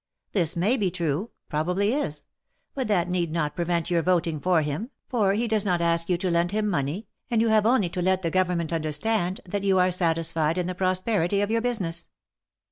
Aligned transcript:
This 0.31 0.55
may 0.55 0.77
be 0.77 0.89
true— 0.89 1.29
probably 1.51 1.93
is— 1.93 2.25
but 2.73 2.87
that 2.87 3.07
need 3.07 3.31
not 3.31 3.55
prevent 3.55 3.91
your 3.91 4.01
voting 4.01 4.39
for 4.39 4.63
him, 4.63 4.89
for 5.07 5.33
he 5.33 5.47
does 5.47 5.63
not 5.63 5.79
ask 5.79 6.09
you 6.09 6.17
to 6.17 6.31
lend 6.31 6.51
him 6.51 6.67
money, 6.67 7.05
and 7.29 7.39
you 7.39 7.49
have 7.49 7.67
only 7.67 7.87
to 7.89 8.01
let 8.01 8.23
the 8.23 8.31
Govern 8.31 8.57
ment 8.57 8.73
understand, 8.73 9.41
that 9.45 9.63
you 9.63 9.77
are 9.77 9.91
satisfied 9.91 10.57
in 10.57 10.65
the 10.65 10.73
prosperity 10.73 11.39
of 11.41 11.51
your 11.51 11.61
business." 11.61 12.07